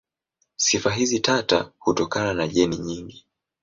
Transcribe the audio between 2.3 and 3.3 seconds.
na jeni nyingi.